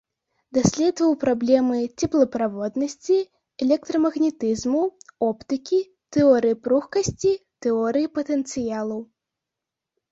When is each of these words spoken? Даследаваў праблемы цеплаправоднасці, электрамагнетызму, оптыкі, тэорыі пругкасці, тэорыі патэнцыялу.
Даследаваў 0.57 1.11
праблемы 1.23 1.75
цеплаправоднасці, 1.99 3.17
электрамагнетызму, 3.67 4.83
оптыкі, 5.29 5.79
тэорыі 6.19 6.61
пругкасці, 6.65 7.33
тэорыі 7.69 8.07
патэнцыялу. 8.19 8.99